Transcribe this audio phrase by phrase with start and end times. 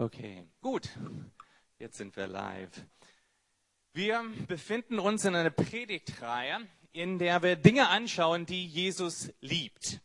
[0.00, 0.88] Okay, gut.
[1.78, 2.70] Jetzt sind wir live.
[3.92, 10.00] Wir befinden uns in einer Predigtreihe, in der wir Dinge anschauen, die Jesus liebt.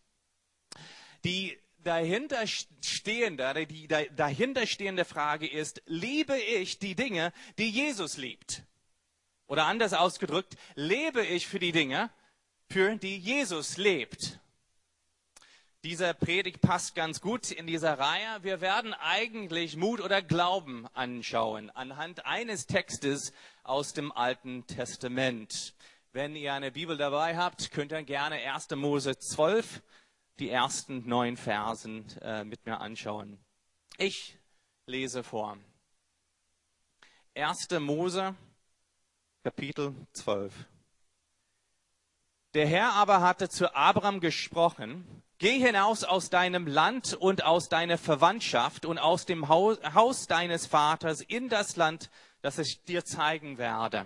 [1.23, 8.63] Die dahinter stehende, die dahinter stehende Frage ist, liebe ich die Dinge, die Jesus liebt?
[9.47, 12.11] Oder anders ausgedrückt, lebe ich für die Dinge,
[12.69, 14.41] für die Jesus lebt?
[15.85, 18.41] Dieser Predigt passt ganz gut in dieser Reihe.
[18.41, 25.75] Wir werden eigentlich Mut oder Glauben anschauen anhand eines Textes aus dem Alten Testament.
[26.11, 28.71] Wenn ihr eine Bibel dabei habt, könnt ihr gerne 1.
[28.71, 29.83] Mose 12,
[30.39, 33.37] die ersten neun Versen äh, mit mir anschauen.
[33.99, 34.39] Ich
[34.87, 35.55] lese vor.
[37.35, 37.69] 1.
[37.79, 38.33] Mose,
[39.43, 40.51] Kapitel 12.
[42.55, 47.97] Der Herr aber hatte zu Abraham gesprochen, Geh hinaus aus deinem Land und aus deiner
[47.97, 52.09] Verwandtschaft und aus dem Haus deines Vaters in das Land,
[52.41, 54.05] das ich dir zeigen werde.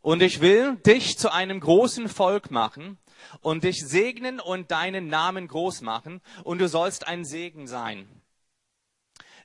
[0.00, 2.96] Und ich will dich zu einem großen Volk machen
[3.42, 8.08] und dich segnen und deinen Namen groß machen und du sollst ein Segen sein.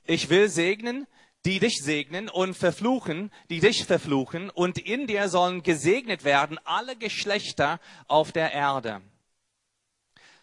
[0.04, 1.06] Ich will segnen,
[1.44, 6.96] die dich segnen und verfluchen, die dich verfluchen und in dir sollen gesegnet werden alle
[6.96, 7.78] Geschlechter
[8.08, 9.02] auf der Erde.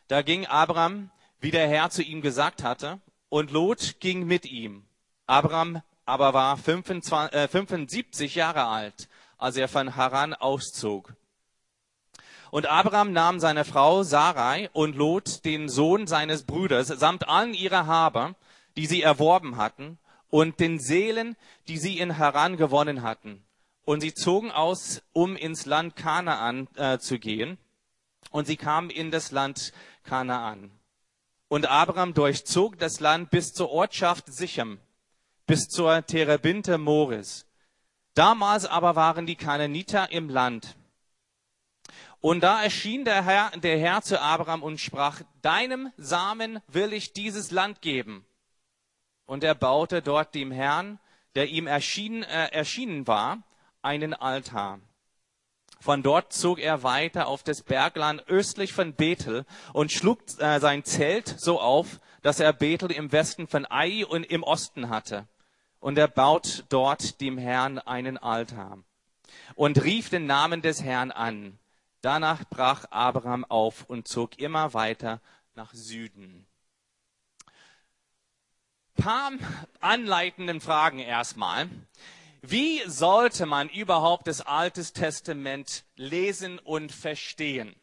[0.07, 4.85] Da ging Abraham, wie der Herr zu ihm gesagt hatte, und Lot ging mit ihm.
[5.25, 11.15] Abraham aber war 25, äh, 75 Jahre alt, als er von Haran auszog.
[12.51, 17.87] Und Abraham nahm seine Frau Sarai und Lot, den Sohn seines Bruders, samt allen ihrer
[17.87, 18.35] Haber,
[18.75, 19.97] die sie erworben hatten,
[20.29, 21.35] und den Seelen,
[21.67, 23.43] die sie in Haran gewonnen hatten.
[23.85, 27.57] Und sie zogen aus, um ins Land Kanaan äh, zu gehen.
[28.31, 29.73] Und sie kamen in das Land
[30.03, 30.71] Kanaan.
[31.47, 34.79] Und Abraham durchzog das Land bis zur Ortschaft Sichem,
[35.45, 37.45] bis zur Terebinte Moris.
[38.13, 40.75] Damals aber waren die Kananiter im Land.
[42.19, 47.13] Und da erschien der Herr, der Herr zu Abraham und sprach, deinem Samen will ich
[47.13, 48.25] dieses Land geben.
[49.25, 50.99] Und er baute dort dem Herrn,
[51.35, 53.43] der ihm erschienen, äh, erschienen war,
[53.81, 54.79] einen Altar.
[55.83, 60.85] Von dort zog er weiter auf das Bergland östlich von Bethel und schlug äh, sein
[60.85, 65.27] Zelt so auf, dass er Bethel im Westen von Ai und im Osten hatte.
[65.81, 68.77] Und er baut dort dem Herrn einen Altar
[69.55, 71.59] und rief den Namen des Herrn an.
[71.99, 75.19] Danach brach Abraham auf und zog immer weiter
[75.53, 76.47] nach Süden.
[78.95, 79.33] Paar
[79.81, 81.67] anleitenden Fragen erstmal.
[82.45, 87.73] Wie sollte man überhaupt das Alte Testament lesen und verstehen?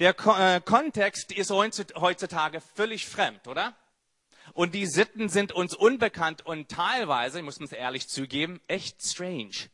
[0.00, 3.76] Der äh, Kontext ist heutzutage völlig fremd, oder?
[4.52, 9.70] Und die Sitten sind uns unbekannt und teilweise, ich muss es ehrlich zugeben, echt strange.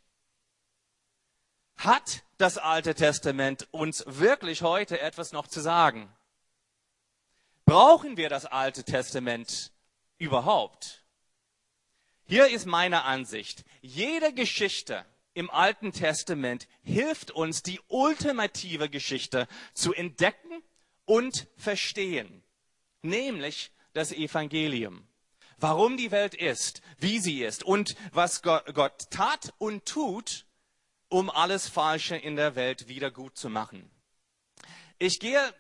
[1.79, 6.15] Hat das Alte Testament uns wirklich heute etwas noch zu sagen?
[7.65, 9.73] Brauchen wir das Alte Testament
[10.19, 11.06] überhaupt?
[12.29, 13.65] Hier ist meine Ansicht.
[13.83, 20.61] Jede Geschichte im Alten Testament hilft uns, die ultimative Geschichte zu entdecken
[21.05, 22.43] und verstehen,
[23.03, 25.07] nämlich das Evangelium.
[25.59, 30.47] Warum die Welt ist, wie sie ist und was Gott tat und tut,
[31.09, 33.89] um alles Falsche in der Welt wieder gut zu machen.
[34.99, 35.55] Ich gehe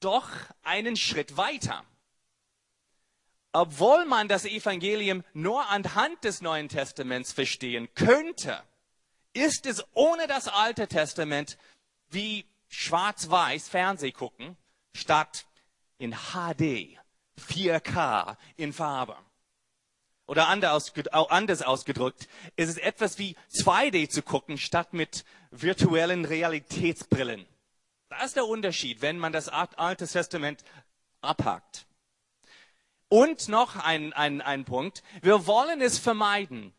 [0.00, 0.28] doch
[0.62, 1.86] einen Schritt weiter
[3.52, 8.62] obwohl man das Evangelium nur anhand des Neuen Testaments verstehen könnte,
[9.32, 11.58] ist es ohne das Alte Testament
[12.10, 14.56] wie schwarz-weiß Fernseh gucken,
[14.94, 15.46] statt
[15.98, 16.98] in HD,
[17.38, 19.16] 4K in Farbe.
[20.26, 27.46] Oder anders ausgedrückt, ist es etwas wie 2D zu gucken, statt mit virtuellen Realitätsbrillen.
[28.08, 30.62] Das ist der Unterschied, wenn man das Alte Testament
[31.20, 31.86] abhakt.
[33.10, 35.02] Und noch ein, ein, ein Punkt.
[35.20, 36.72] Wir wollen es vermeiden,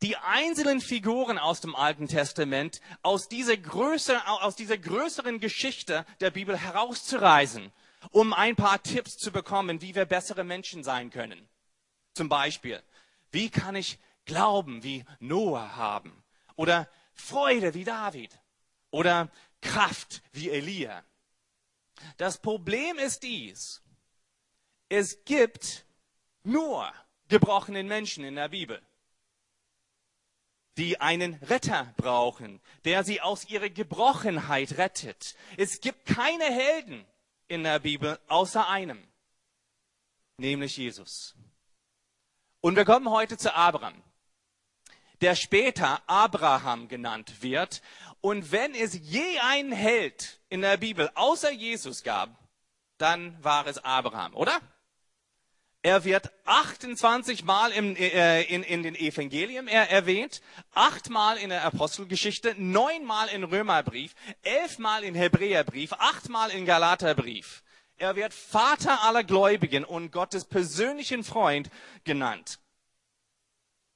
[0.00, 6.30] die einzelnen Figuren aus dem Alten Testament aus dieser, Größe, aus dieser größeren Geschichte der
[6.30, 7.70] Bibel herauszureißen,
[8.10, 11.46] um ein paar Tipps zu bekommen, wie wir bessere Menschen sein können.
[12.14, 12.82] Zum Beispiel,
[13.30, 16.24] wie kann ich Glauben wie Noah haben?
[16.56, 18.30] Oder Freude wie David?
[18.90, 19.30] Oder
[19.60, 21.04] Kraft wie Elia?
[22.16, 23.83] Das Problem ist dies,
[24.94, 25.84] es gibt
[26.44, 26.92] nur
[27.28, 28.80] gebrochenen Menschen in der Bibel,
[30.76, 35.34] die einen Retter brauchen, der sie aus ihrer Gebrochenheit rettet.
[35.56, 37.04] Es gibt keine Helden
[37.48, 39.04] in der Bibel außer einem,
[40.36, 41.34] nämlich Jesus.
[42.60, 44.00] Und wir kommen heute zu Abraham,
[45.20, 47.82] der später Abraham genannt wird.
[48.20, 52.38] Und wenn es je einen Held in der Bibel außer Jesus gab,
[52.98, 54.60] dann war es Abraham, oder?
[55.84, 60.40] Er wird 28 Mal im, äh, in, in den Evangelien er, erwähnt,
[60.72, 67.62] achtmal in der Apostelgeschichte, neunmal im Römerbrief, elfmal im Hebräerbrief, achtmal im Galaterbrief.
[67.98, 71.68] Er wird Vater aller Gläubigen und Gottes persönlichen Freund
[72.04, 72.60] genannt.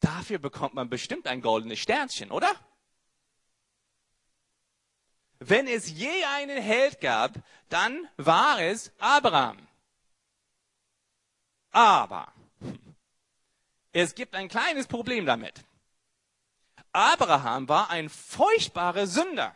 [0.00, 2.50] Dafür bekommt man bestimmt ein goldenes Sternchen, oder?
[5.38, 7.32] Wenn es je einen Held gab,
[7.70, 9.67] dann war es Abraham.
[11.78, 12.26] Aber
[13.92, 15.64] es gibt ein kleines Problem damit.
[16.90, 19.54] Abraham war ein furchtbarer Sünder.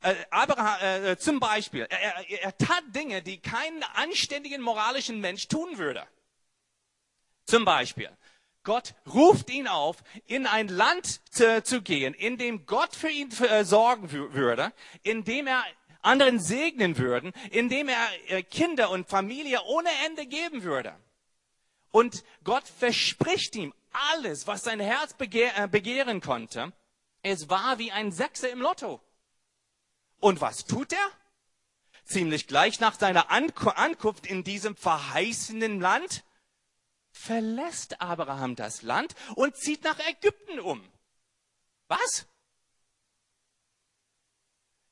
[0.00, 5.48] Äh, Abraham, äh, zum Beispiel, er, er, er tat Dinge, die keinen anständigen moralischen Mensch
[5.48, 6.06] tun würde.
[7.46, 8.16] Zum Beispiel,
[8.62, 9.96] Gott ruft ihn auf,
[10.26, 14.72] in ein Land zu, zu gehen, in dem Gott für ihn für, äh, sorgen würde,
[15.02, 15.64] in dem er
[16.06, 20.98] anderen segnen würden, indem er äh, Kinder und Familie ohne Ende geben würde.
[21.90, 23.74] Und Gott verspricht ihm
[24.12, 26.72] alles, was sein Herz äh, begehren konnte.
[27.22, 29.00] Es war wie ein Sechser im Lotto.
[30.20, 31.10] Und was tut er?
[32.04, 36.24] Ziemlich gleich nach seiner Ankunft in diesem verheißenen Land
[37.10, 40.86] verlässt Abraham das Land und zieht nach Ägypten um.
[41.88, 42.26] Was?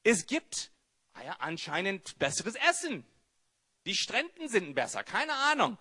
[0.02, 0.73] Es gibt
[1.14, 3.04] Ah ja, anscheinend besseres Essen.
[3.86, 5.78] Die Stränden sind besser, keine Ahnung.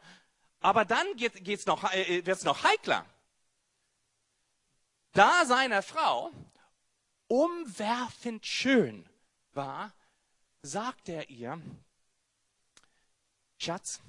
[0.60, 3.06] Aber dann geht, geht's noch, äh, wird's noch heikler.
[5.12, 6.32] Da seine Frau
[7.28, 9.08] umwerfend schön
[9.54, 9.94] war,
[10.62, 11.62] sagt er ihr,
[13.58, 14.02] Schatz,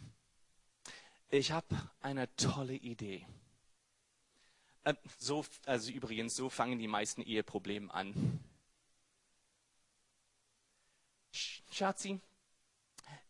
[1.30, 3.26] ich habe eine tolle Idee.
[4.84, 8.43] Äh, so, also übrigens, so fangen die meisten Eheprobleme an.
[11.74, 12.20] Schatzi,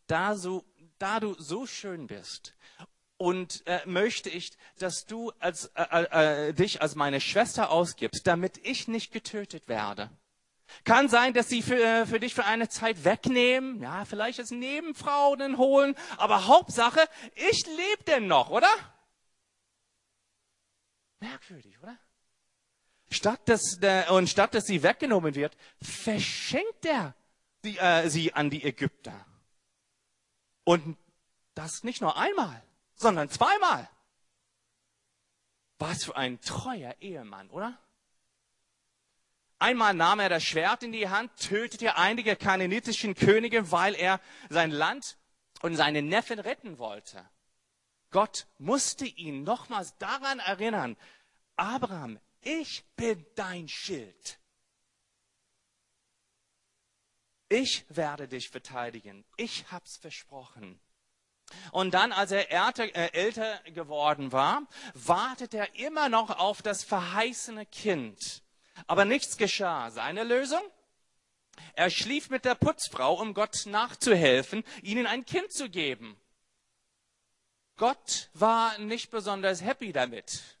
[0.05, 0.63] da, so,
[0.99, 2.53] da du so schön bist
[3.17, 8.27] und äh, möchte ich, dass du als, äh, äh, äh, dich als meine Schwester ausgibst,
[8.27, 10.11] damit ich nicht getötet werde.
[10.83, 14.51] Kann sein, dass sie für, äh, für dich für eine Zeit wegnehmen, ja, vielleicht als
[14.51, 17.01] Nebenfrau dann holen, aber Hauptsache,
[17.49, 18.69] ich lebe denn noch, oder?
[21.19, 21.97] Merkwürdig, oder?
[23.09, 27.15] Statt dass, und statt dass sie weggenommen wird, verschenkt er
[27.65, 29.25] die, äh, sie an die Ägypter.
[30.63, 30.97] Und
[31.53, 32.63] das nicht nur einmal,
[32.95, 33.89] sondern zweimal.
[35.77, 37.77] Was für ein treuer Ehemann, oder?
[39.59, 44.19] Einmal nahm er das Schwert in die Hand, tötete einige kananitischen Könige, weil er
[44.49, 45.17] sein Land
[45.61, 47.27] und seine Neffen retten wollte.
[48.11, 50.97] Gott musste ihn nochmals daran erinnern,
[51.55, 54.39] Abraham, ich bin dein Schild.
[57.55, 59.23] Ich werde dich verteidigen.
[59.37, 60.77] Ich hab's versprochen.
[61.71, 67.65] Und dann, als er äh, älter geworden war, wartet er immer noch auf das verheißene
[67.65, 68.43] Kind.
[68.87, 69.89] Aber nichts geschah.
[69.89, 70.61] Seine Lösung?
[71.75, 76.19] Er schlief mit der Putzfrau, um Gott nachzuhelfen, ihnen ein Kind zu geben.
[77.77, 80.59] Gott war nicht besonders happy damit.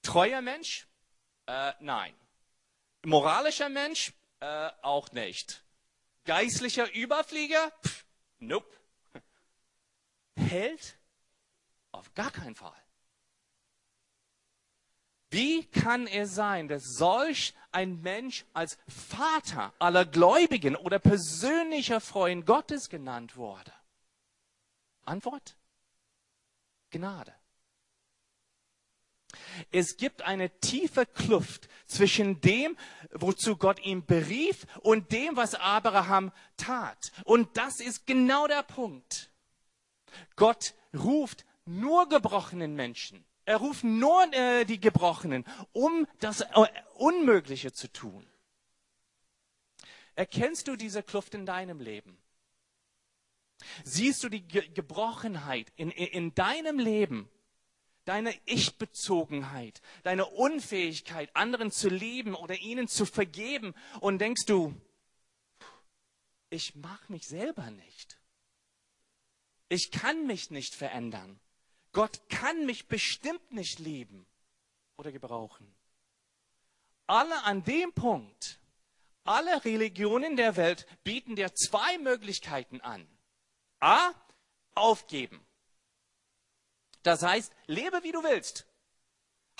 [0.00, 0.88] Treuer Mensch?
[1.44, 2.14] Äh, nein.
[3.04, 4.14] Moralischer Mensch?
[4.40, 5.62] Äh, auch nicht.
[6.24, 7.72] Geistlicher Überflieger?
[7.82, 8.04] Pff,
[8.38, 8.76] nope.
[10.36, 10.98] Held?
[11.92, 12.76] Auf gar keinen Fall.
[15.30, 22.46] Wie kann es sein, dass solch ein Mensch als Vater aller Gläubigen oder persönlicher Freund
[22.46, 23.72] Gottes genannt wurde?
[25.04, 25.56] Antwort?
[26.90, 27.32] Gnade.
[29.70, 32.76] Es gibt eine tiefe Kluft zwischen dem,
[33.12, 37.12] wozu Gott ihn berief und dem, was Abraham tat.
[37.24, 39.30] Und das ist genau der Punkt.
[40.36, 43.24] Gott ruft nur gebrochenen Menschen.
[43.44, 48.26] Er ruft nur äh, die Gebrochenen, um das äh, Unmögliche zu tun.
[50.14, 52.18] Erkennst du diese Kluft in deinem Leben?
[53.84, 57.28] Siehst du die Ge Gebrochenheit in, in, in deinem Leben?
[58.04, 64.74] Deine Ich-Bezogenheit, deine Unfähigkeit, anderen zu lieben oder ihnen zu vergeben und denkst du,
[66.48, 68.18] ich mag mich selber nicht.
[69.68, 71.38] Ich kann mich nicht verändern.
[71.92, 74.26] Gott kann mich bestimmt nicht lieben
[74.96, 75.72] oder gebrauchen.
[77.06, 78.60] Alle an dem Punkt,
[79.24, 83.06] alle Religionen der Welt bieten dir zwei Möglichkeiten an.
[83.80, 84.12] A,
[84.74, 85.44] aufgeben
[87.02, 88.66] Das heißt, lebe wie du willst.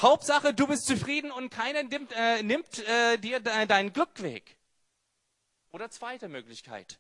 [0.00, 4.56] Hauptsache, du bist zufrieden und keiner nimmt, äh, nimmt äh, dir de dein Glück weg.
[5.72, 6.98] Oder zweite Möglichkeit,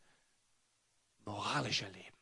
[1.24, 2.16] moralischer Leben.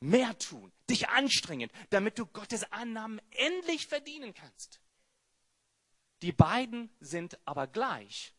[0.00, 4.80] Mehr tun, dich anstrengen, damit du Gottes Annahmen endlich verdienen kannst.
[6.22, 8.34] Die beiden sind aber gleich.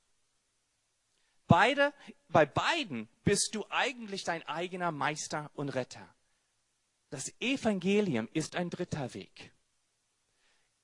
[1.47, 1.93] Beide,
[2.29, 6.13] bei beiden bist du eigentlich dein eigener Meister und Retter.
[7.13, 9.51] Das Evangelium ist ein dritter Weg.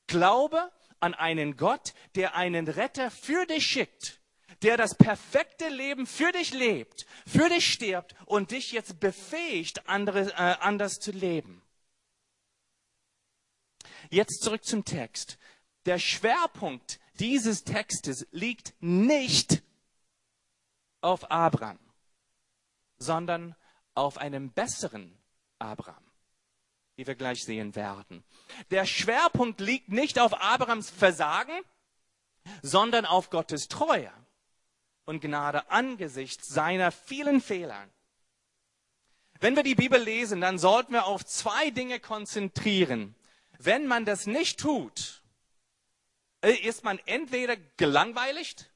[0.05, 4.21] Glaube an einen Gott, der einen Retter für dich schickt,
[4.61, 10.29] der das perfekte Leben für dich lebt, für dich stirbt und dich jetzt befähigt, andere,
[10.33, 11.63] äh, anders zu leben.
[14.11, 15.39] Jetzt zurück zum Text.
[15.87, 19.63] Der Schwerpunkt dieses Textes liegt nicht
[21.01, 21.79] auf Abraham,
[22.99, 23.55] sondern
[23.95, 25.17] auf einem besseren
[25.57, 26.08] Abraham
[26.99, 28.25] wie wir gleich sehen werden.
[28.71, 31.57] Der Schwerpunkt liegt nicht auf Abrahams Versagen,
[32.61, 34.11] sondern auf Gottes Treue
[35.05, 37.87] und Gnade angesichts seiner vielen Fehler.
[39.39, 43.15] Wenn wir die Bibel lesen, dann sollten wir auf zwei Dinge konzentrieren.
[43.57, 45.23] Wenn man das nicht tut,
[46.41, 48.73] äh, ist man entweder gelangweiligt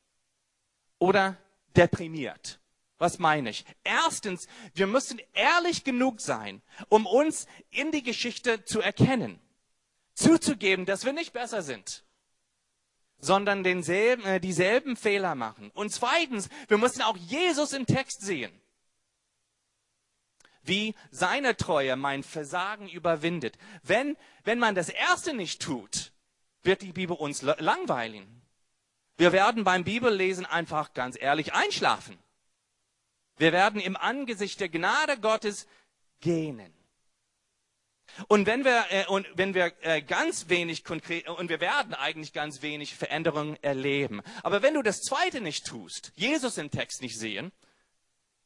[0.97, 1.35] oder
[1.75, 2.61] deprimiert.
[2.97, 3.65] Was meine ich?
[3.83, 9.39] Erstens, wir müssen ehrlich genug sein, um uns in die Geschichte zu erkennen,
[10.13, 12.03] zuzugeben, dass wir nicht besser sind,
[13.17, 15.71] sondern denselben, äh, dieselben Fehler machen.
[15.71, 18.51] Und zweitens, wir müssen auch Jesus im Text sehen,
[20.61, 23.57] wie seine Treue mein Versagen überwindet.
[23.81, 26.13] Wenn, wenn man das Erste nicht tut,
[26.61, 28.41] wird die Bibel uns langweilen.
[29.17, 32.17] Wir werden beim Bibellesen einfach ganz ehrlich einschlafen.
[33.37, 35.67] Wir werden im Angesicht der Gnade Gottes
[36.19, 36.73] gähnen.
[38.27, 42.31] Und wenn wir, äh, und wenn wir äh, ganz wenig konkret, und wir werden eigentlich
[42.31, 44.21] ganz wenig Veränderungen erleben.
[44.43, 47.51] Aber wenn du das Zweite nicht tust, Jesus im Text nicht sehen,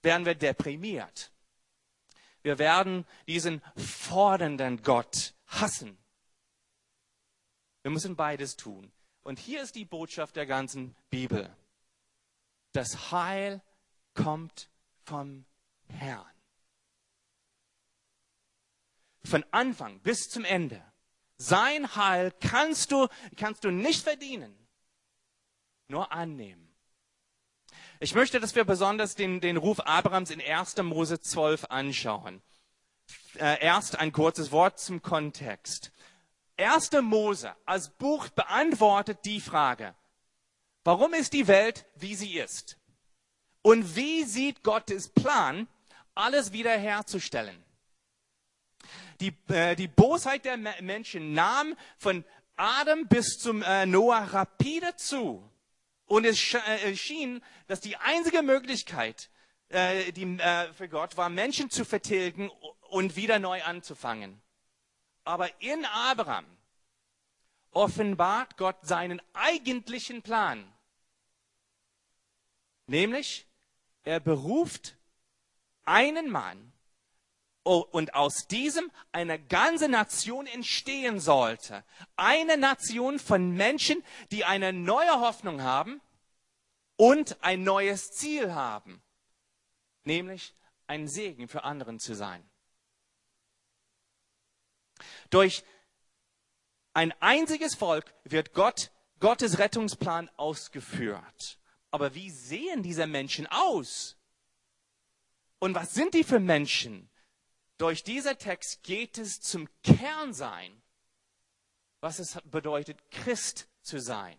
[0.01, 1.31] werden wir deprimiert.
[2.43, 5.97] Wir werden diesen fordernden Gott hassen.
[7.81, 8.91] Wir müssen beides tun.
[9.23, 11.53] Und hier ist die Botschaft der ganzen Bibel.
[12.71, 13.61] Das Heil
[14.13, 14.69] kommt
[15.07, 15.45] vom
[15.87, 16.25] Herrn.
[19.23, 20.83] Von Anfang bis zum Ende.
[21.37, 24.55] Sein Heil kannst du, kannst du nicht verdienen,
[25.87, 26.63] nur annehmen.
[27.99, 30.77] Ich möchte, dass wir besonders den, den Ruf Abrahams in 1.
[30.77, 32.41] Mose 12 anschauen.
[33.35, 35.91] Äh, erst ein kurzes Wort zum Kontext.
[36.57, 36.91] 1.
[37.03, 39.95] Mose als Buch beantwortet die Frage,
[40.83, 42.77] warum ist die Welt, wie sie ist?
[43.67, 45.67] Und wie sieht Gottes Plan,
[46.15, 47.61] alles wiederherzustellen?
[49.19, 52.23] Die, äh, die Bosheit der Menschen nahm von
[52.55, 55.43] Adam bis zum äh, Noah rapide zu.
[56.05, 59.29] Und es äh, schien, dass die einzige Möglichkeit
[59.67, 62.49] äh, die, äh, für Gott war, Menschen zu vertilgen
[62.89, 64.41] und wieder neu anzufangen.
[65.25, 66.45] Aber in Abraham
[67.71, 70.73] offenbart Gott seinen eigentlichen Plan.
[72.85, 73.46] Nämlich,
[74.07, 74.97] er beruft
[75.83, 76.71] einen Mann
[77.63, 81.83] und aus diesem eine ganze Nation entstehen sollte.
[82.15, 85.99] Eine Nation von Menschen, die eine neue Hoffnung haben
[86.95, 89.03] und ein neues Ziel haben,
[90.05, 90.55] nämlich
[90.87, 92.49] ein Segen für anderen zu sein.
[95.29, 95.65] Durch
[96.93, 101.59] ein einziges Volk wird Gott, Gottes Rettungsplan ausgeführt.
[101.91, 104.17] Aber wie sehen diese Menschen aus?
[105.59, 107.09] Und was sind die für Menschen?
[107.77, 110.81] Durch dieser Text geht es zum Kernsein,
[111.99, 114.37] was es bedeutet, Christ zu sein.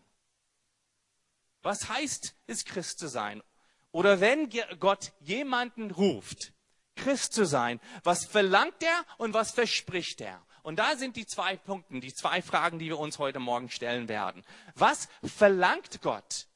[1.62, 3.42] Was heißt es, Christ zu sein?
[3.90, 6.52] Oder wenn Gott jemanden ruft,
[6.94, 10.44] Christ zu sein, was verlangt er und was verspricht er?
[10.62, 14.08] Und da sind die zwei Punkte, die zwei Fragen, die wir uns heute Morgen stellen
[14.08, 14.44] werden.
[14.74, 16.48] Was verlangt Gott?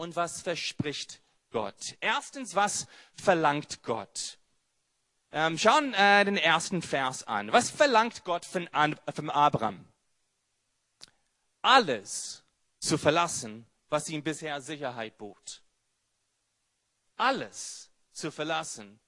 [0.00, 1.96] Und was verspricht Gott?
[2.00, 4.38] Erstens, was verlangt Gott?
[5.30, 7.52] Ähm, schauen äh, den ersten Vers an.
[7.52, 8.68] Was verlangt Gott von,
[9.14, 9.86] von Abraham?
[11.60, 12.42] Alles
[12.78, 15.62] zu verlassen, was ihm bisher Sicherheit bot.
[17.16, 18.98] Alles zu verlassen,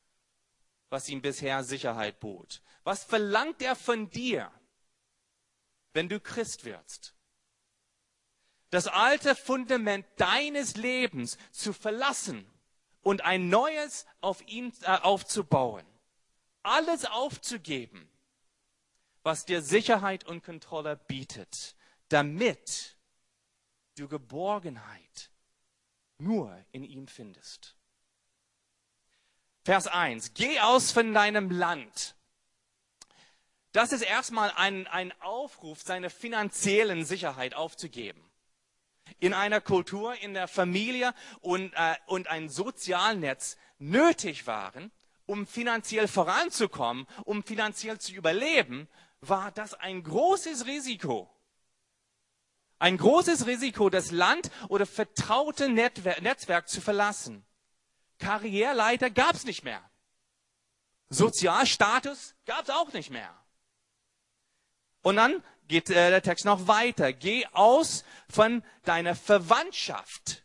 [0.90, 2.60] was ihm bisher Sicherheit bot.
[2.84, 4.52] Was verlangt er von dir,
[5.94, 7.14] wenn du Christ wirst?
[8.72, 12.50] Das alte Fundament deines Lebens zu verlassen
[13.02, 15.84] und ein neues auf ihn äh, aufzubauen.
[16.62, 18.08] Alles aufzugeben.
[19.24, 21.76] was dir Sicherheit und Kontrolle bietet,
[22.08, 22.96] damit
[23.96, 25.30] du Geborgenheit
[26.18, 27.76] nur in ihm findest.
[29.64, 30.34] Vers 1.
[30.34, 32.16] Geh aus von deinem Land.
[33.70, 38.31] Das ist erstmal ein, ein Aufruf, seine finanziellen Sicherheit aufzugeben.
[39.18, 44.90] In einer Kultur, in der Familie und, äh, und ein Sozialnetz nötig waren,
[45.26, 48.88] um finanziell voranzukommen, um finanziell zu überleben,
[49.20, 51.30] war das ein großes Risiko.
[52.78, 57.44] Ein großes Risiko, das Land oder vertraute Netzwerk zu verlassen.
[58.18, 59.88] Karriereleiter gab es nicht mehr.
[61.08, 63.32] Sozialstatus gab es auch nicht mehr.
[65.02, 67.14] Und dann geht äh, der Text noch weiter.
[67.14, 70.44] Geh aus von deiner Verwandtschaft.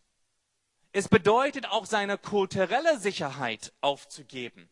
[0.94, 4.70] Es bedeutet auch seine kulturelle Sicherheit aufzugeben.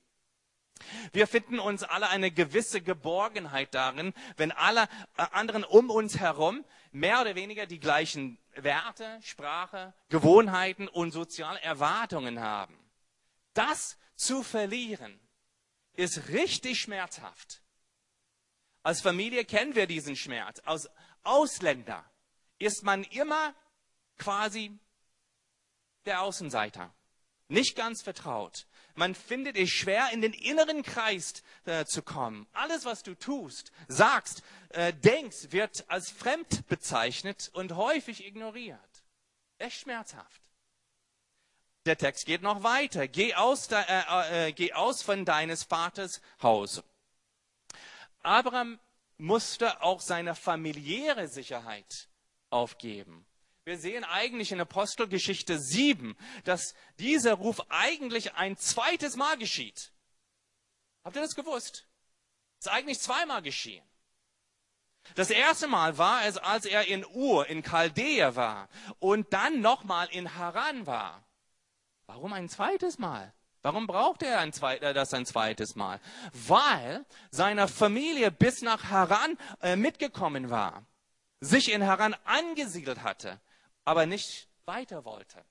[1.12, 4.84] Wir finden uns alle eine gewisse Geborgenheit darin, wenn alle
[5.18, 11.62] äh, anderen um uns herum mehr oder weniger die gleichen Werte, Sprache, Gewohnheiten und soziale
[11.64, 12.80] Erwartungen haben.
[13.54, 15.20] Das zu verlieren
[15.98, 17.65] ist richtig schmerzhaft.
[18.86, 20.62] Als Familie kennen wir diesen Schmerz.
[20.64, 20.88] Als
[21.24, 22.06] Ausländer
[22.60, 23.56] ist man immer
[24.20, 24.78] quasi
[26.06, 26.94] der Außenseiter,
[27.48, 28.68] nicht ganz vertraut.
[28.94, 32.46] Man findet es schwer, in den inneren Kreis äh, zu kommen.
[32.54, 39.04] Alles, was du tust, sagst, äh, denkst, wird als fremd bezeichnet und häufig ignoriert.
[39.58, 40.44] Echt schmerzhaft.
[41.88, 43.08] Der Text geht noch weiter.
[43.08, 46.84] Geh aus, äh, äh, geh aus von deines Vaters Haus.
[48.26, 48.80] Abraham
[49.18, 52.10] musste auch seine familiäre Sicherheit
[52.50, 53.26] aufgeben.
[53.64, 59.92] Wir sehen eigentlich in Apostelgeschichte 7, dass dieser Ruf eigentlich ein zweites Mal geschieht.
[61.04, 61.88] Habt ihr das gewusst?
[62.60, 63.86] Es ist eigentlich zweimal geschehen.
[65.14, 68.70] Das erste Mal war es, als er in Ur, in Chaldea war
[69.00, 71.28] und dann nochmal in Haran war.
[72.08, 73.34] Warum ein zweites Mal?
[73.66, 76.00] Warum braucht er ein zweit, äh, das ein zweites Mal?
[76.34, 80.86] Weil seine Familie bis nach Haran äh, mitgekommen war,
[81.40, 83.40] sich in Haran angesiedelt hatte
[83.86, 85.46] aber nicht weiter wollte.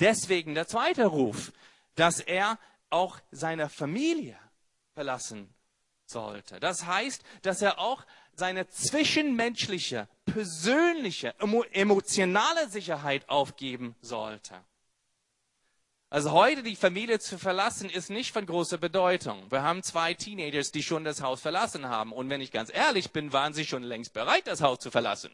[0.00, 1.52] Deswegen der zweite Ruf,
[1.96, 4.38] dass er auch seine Familie
[4.94, 5.52] verlassen
[6.06, 6.60] sollte.
[6.60, 11.34] Das heißt, dass er auch seine zwischenmenschliche, persönliche,
[11.72, 14.62] emotionale Sicherheit aufgeben sollte.
[16.08, 19.50] Also heute die Familie zu verlassen, ist nicht von großer Bedeutung.
[19.50, 22.12] Wir haben zwei Teenagers, die schon das Haus verlassen haben.
[22.12, 25.32] Und wenn ich ganz ehrlich bin, waren sie schon längst bereit, das Haus zu verlassen.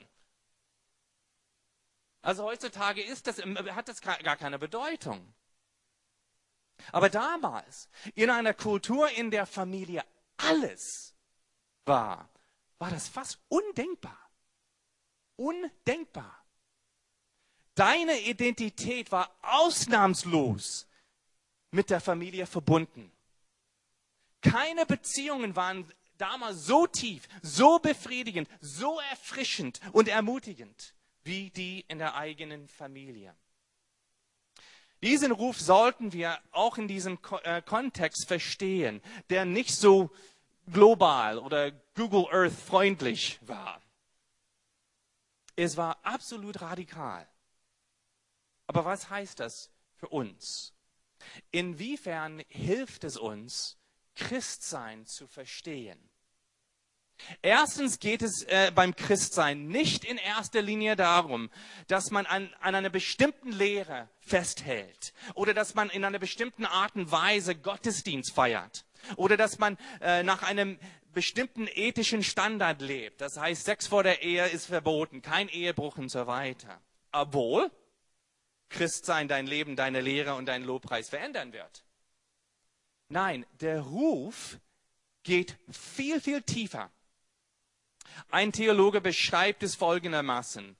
[2.22, 5.34] Also heutzutage ist das, hat das gar keine Bedeutung.
[6.90, 10.02] Aber damals, in einer Kultur, in der Familie
[10.38, 11.14] alles
[11.84, 12.30] war,
[12.78, 14.18] war das fast undenkbar.
[15.36, 16.41] Undenkbar.
[17.74, 20.86] Deine Identität war ausnahmslos
[21.70, 23.10] mit der Familie verbunden.
[24.42, 31.98] Keine Beziehungen waren damals so tief, so befriedigend, so erfrischend und ermutigend wie die in
[31.98, 33.34] der eigenen Familie.
[35.02, 40.10] Diesen Ruf sollten wir auch in diesem äh, Kontext verstehen, der nicht so
[40.70, 43.80] global oder Google Earth freundlich war.
[45.56, 47.28] Es war absolut radikal.
[48.66, 50.72] Aber was heißt das für uns?
[51.50, 53.78] Inwiefern hilft es uns,
[54.14, 56.10] Christsein zu verstehen?
[57.40, 61.50] Erstens geht es äh, beim Christsein nicht in erster Linie darum,
[61.86, 66.96] dass man an, an einer bestimmten Lehre festhält oder dass man in einer bestimmten Art
[66.96, 68.84] und Weise Gottesdienst feiert
[69.16, 70.78] oder dass man äh, nach einem
[71.12, 73.20] bestimmten ethischen Standard lebt.
[73.20, 76.80] Das heißt, Sex vor der Ehe ist verboten, kein Ehebruch und so weiter.
[77.12, 77.70] Obwohl
[78.72, 81.84] Christsein dein Leben, deine Lehre und deinen Lobpreis verändern wird.
[83.08, 84.58] Nein, der Ruf
[85.22, 86.90] geht viel, viel tiefer.
[88.30, 90.76] Ein Theologe beschreibt es folgendermaßen.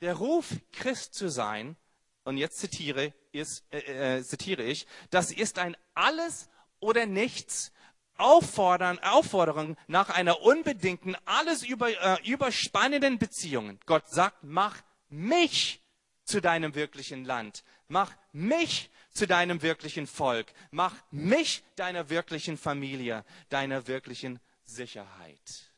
[0.00, 1.76] Der Ruf, Christ zu sein,
[2.24, 7.72] und jetzt zitiere, ist, äh, äh, zitiere ich, das ist ein alles oder nichts
[8.18, 13.78] Auffordern, Aufforderung nach einer unbedingten, alles über, äh, überspannenden Beziehung.
[13.86, 15.85] Gott sagt, mach mich
[16.26, 17.64] zu deinem wirklichen Land.
[17.88, 20.52] Mach mich zu deinem wirklichen Volk.
[20.70, 25.72] Mach mich deiner wirklichen Familie, deiner wirklichen Sicherheit.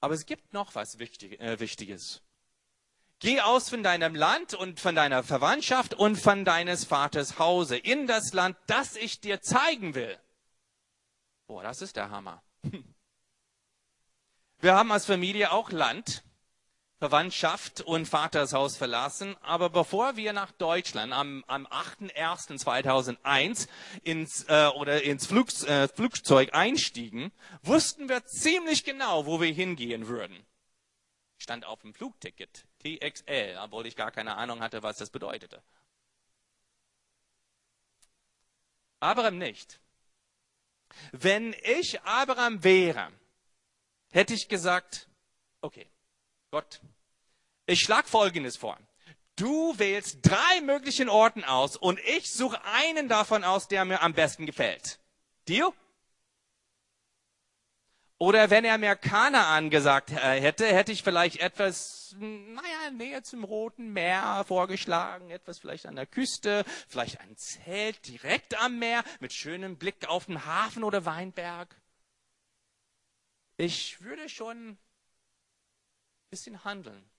[0.00, 2.22] Aber es gibt noch was äh, Wichtiges.
[3.18, 8.06] Geh aus von deinem Land und von deiner Verwandtschaft und von deines Vaters Hause in
[8.06, 10.18] das Land, das ich dir zeigen will.
[11.46, 12.42] Boah, das ist der Hammer.
[14.60, 16.22] Wir haben als Familie auch Land,
[17.00, 19.34] Verwandtschaft und Vatershaus verlassen.
[19.40, 23.68] Aber bevor wir nach Deutschland am, am 8.1.2001
[24.04, 27.32] ins, äh, oder ins Flug, äh, Flugzeug einstiegen,
[27.62, 30.44] wussten wir ziemlich genau, wo wir hingehen würden.
[31.38, 35.62] Stand auf dem Flugticket, TXL, obwohl ich gar keine Ahnung hatte, was das bedeutete.
[39.00, 39.80] Abraham nicht.
[41.12, 43.10] Wenn ich Abraham wäre,
[44.10, 45.08] hätte ich gesagt,
[45.62, 45.86] okay,
[46.50, 46.82] Gott,
[47.70, 48.78] ich schlage Folgendes vor.
[49.36, 54.12] Du wählst drei möglichen Orten aus und ich suche einen davon aus, der mir am
[54.12, 54.98] besten gefällt.
[55.48, 55.72] Deal?
[58.18, 63.44] Oder wenn er mir Kanaan gesagt äh, hätte, hätte ich vielleicht etwas, naja, näher zum
[63.44, 69.32] Roten Meer vorgeschlagen, etwas vielleicht an der Küste, vielleicht ein Zelt direkt am Meer mit
[69.32, 71.80] schönem Blick auf den Hafen oder Weinberg.
[73.56, 74.78] Ich würde schon ein
[76.28, 77.10] bisschen handeln.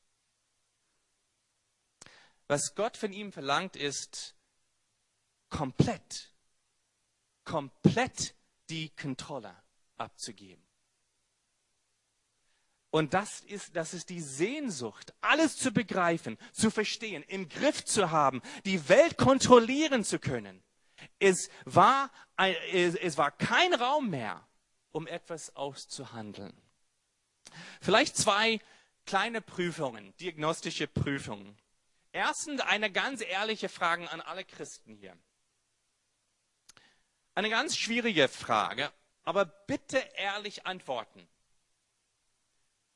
[2.51, 4.35] Was Gott von ihm verlangt, ist
[5.47, 6.33] komplett,
[7.45, 8.35] komplett
[8.69, 9.55] die Kontrolle
[9.95, 10.61] abzugeben.
[12.89, 18.11] Und das ist, das ist die Sehnsucht, alles zu begreifen, zu verstehen, im Griff zu
[18.11, 20.61] haben, die Welt kontrollieren zu können.
[21.19, 24.45] Es war, es war kein Raum mehr
[24.91, 26.51] um etwas auszuhandeln.
[27.79, 28.59] Vielleicht zwei
[29.05, 31.60] kleine Prüfungen, diagnostische Prüfungen.
[32.11, 35.17] Erstens eine ganz ehrliche Frage an alle Christen hier.
[37.33, 38.91] Eine ganz schwierige Frage,
[39.23, 41.25] aber bitte ehrlich antworten.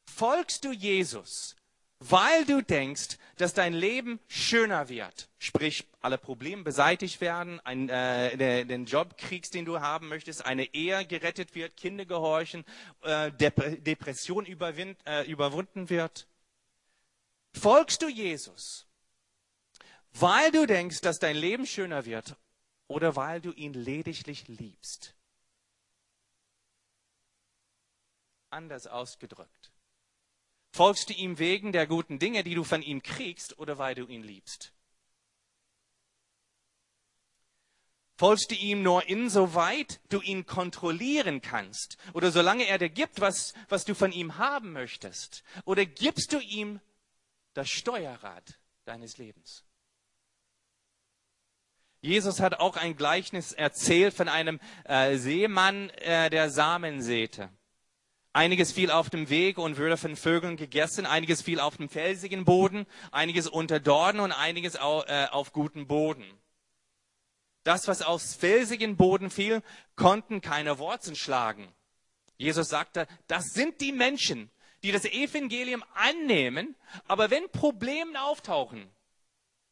[0.05, 1.55] Folgst du Jesus,
[1.99, 5.29] weil du denkst, dass dein Leben schöner wird.
[5.39, 10.73] Sprich, alle Probleme beseitigt werden, ein, äh, den Job kriegst, den du haben möchtest, eine
[10.73, 12.65] Ehe gerettet wird, Kinder gehorchen,
[13.01, 16.27] äh, Dep Depression überwind, äh, überwunden wird.
[17.53, 18.84] Folgst du Jesus,
[20.19, 22.37] weil du denkst, dass dein Leben schöner wird
[22.87, 25.15] oder weil du ihn lediglich liebst?
[28.49, 29.71] Anders ausgedrückt.
[30.71, 34.05] Folgst du ihm wegen der guten Dinge, die du von ihm kriegst, oder weil du
[34.07, 34.73] ihn liebst?
[38.17, 43.53] Folgst du ihm nur insoweit du ihn kontrollieren kannst oder solange er dir gibt, was,
[43.67, 45.43] was du von ihm haben möchtest?
[45.65, 46.79] Oder gibst du ihm
[47.53, 49.65] das Steuerrad deines Lebens?
[52.05, 57.49] Jesus hat auch ein Gleichnis erzählt von einem äh, Seemann, äh, der Samen säte.
[58.31, 61.07] Einiges fiel auf dem Weg und wurde von Vögeln gegessen.
[61.07, 65.87] Einiges fiel auf dem felsigen Boden, einiges unter Dornen und einiges auf, äh, auf guten
[65.87, 66.25] Boden.
[67.63, 69.63] Das, was aufs felsigen Boden fiel,
[69.95, 71.73] konnten keine Wurzeln schlagen.
[72.37, 74.51] Jesus sagte, das sind die Menschen,
[74.83, 76.75] die das Evangelium annehmen,
[77.07, 78.91] aber wenn Probleme auftauchen,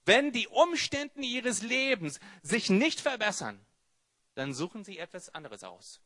[0.06, 3.66] wenn die Umstände ihres Lebens sich nicht verbessern,
[4.36, 6.02] dann suchen sie etwas anderes aus.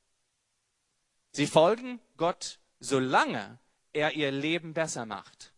[1.31, 3.59] Sie folgen Gott, solange
[3.93, 5.53] er ihr Leben besser macht.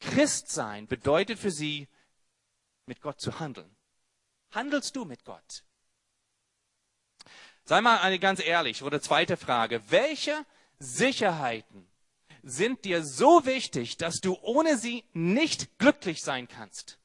[0.00, 1.88] Christsein bedeutet für sie,
[2.86, 3.76] mit Gott zu handeln.
[4.50, 5.64] Handelst du mit Gott?
[7.64, 9.82] Sei mal ganz ehrlich, oder zweite Frage.
[9.88, 10.44] Welche
[10.78, 11.88] Sicherheiten
[12.42, 16.98] sind dir so wichtig, dass du ohne sie nicht glücklich sein kannst?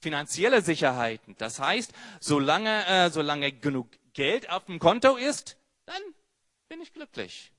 [0.00, 1.34] Finanzielle Sicherheiten.
[1.38, 5.56] Das heißt, solange, äh, solange genug Geld auf dem Konto ist,
[5.86, 6.02] dann
[6.68, 7.52] bin ich glücklich.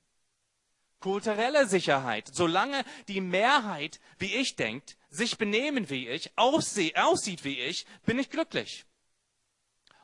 [1.00, 2.30] Kulturelle Sicherheit.
[2.32, 8.18] Solange die Mehrheit, wie ich denkt, sich benehmen wie ich, aussieht, aussieht wie ich, bin
[8.18, 8.84] ich glücklich.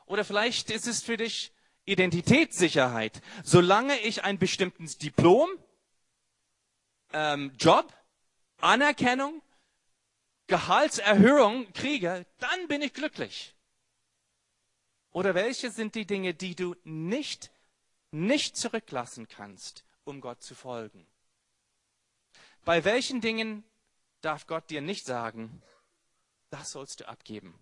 [0.05, 1.51] Oder vielleicht ist es für dich
[1.85, 3.21] Identitätssicherheit.
[3.43, 5.49] Solange ich ein bestimmtes Diplom,
[7.13, 7.93] ähm, Job,
[8.59, 9.41] Anerkennung,
[10.47, 13.53] Gehaltserhöhung kriege, dann bin ich glücklich.
[15.11, 17.51] Oder welche sind die Dinge, die du nicht
[18.11, 21.05] nicht zurücklassen kannst, um Gott zu folgen?
[22.63, 23.63] Bei welchen Dingen
[24.21, 25.61] darf Gott dir nicht sagen,
[26.49, 27.57] das sollst du abgeben,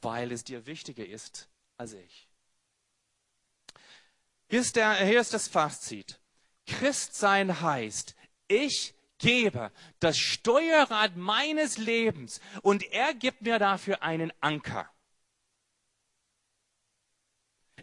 [0.00, 2.28] weil es dir wichtiger ist als ich?
[4.48, 6.20] Hier ist, der, hier ist das Fazit.
[6.66, 8.14] Christsein heißt,
[8.48, 14.90] ich gebe das Steuerrad meines Lebens und er gibt mir dafür einen Anker.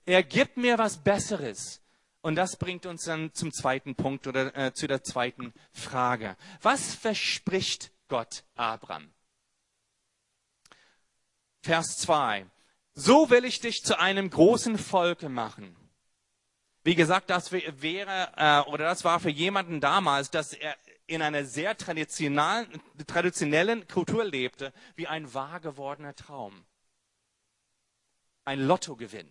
[0.06, 1.82] Er gibt mir was Besseres.
[2.22, 6.36] Und das bringt uns dann zum zweiten Punkt oder äh, zu der zweiten Frage.
[6.62, 9.14] Was verspricht Gott Abraham?
[11.62, 12.46] Vers 2.
[12.94, 15.78] So will ich dich zu einem großen Volke machen.
[16.84, 20.76] Wie gesagt, das wäre äh, oder das war für jemanden damals, dass er
[21.10, 22.68] in einer sehr traditionellen,
[23.08, 26.66] traditionellen Kultur lebte, wie ein wahr gewordener Traum.
[28.46, 29.30] Ein Lottogewinn.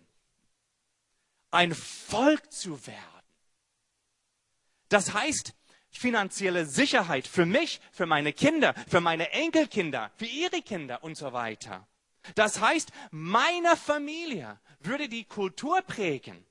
[1.51, 3.05] Ein Volk zu werden.
[4.89, 5.53] Das heißt,
[5.89, 11.33] finanzielle Sicherheit für mich, für meine Kinder, für meine Enkelkinder, für ihre Kinder und so
[11.33, 11.87] weiter.
[12.35, 16.45] Das heißt, meine Familie würde die Kultur prägen.